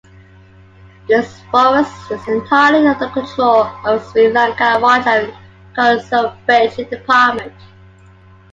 [1.07, 5.31] This forest area is entirely under the control of Sri Lanka Wildlife
[5.75, 7.53] Conservation Department.